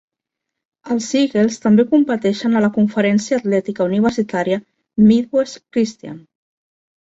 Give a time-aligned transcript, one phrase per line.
[0.95, 4.61] Els Eagles també competeixen a la conferència atlètica universitària
[5.13, 6.21] Midwest Christian.